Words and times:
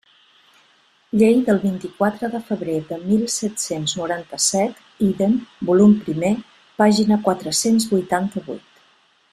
Llei 1.21 1.35
del 1.49 1.59
vint-i-quatre 1.65 2.29
de 2.35 2.41
febrer 2.47 2.77
de 2.87 2.97
mil 3.03 3.21
set-cents 3.35 3.93
noranta-set, 4.01 4.81
ídem, 5.11 5.37
volum 5.71 5.95
primer, 6.09 6.33
pàgina 6.83 7.19
quatre-cents 7.29 7.87
vuitanta-vuit. 7.97 8.83